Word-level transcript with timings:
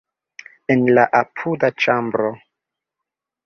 En 0.75 0.81
la 0.93 1.03
apuda 1.21 1.71
ĉambro. 1.85 2.33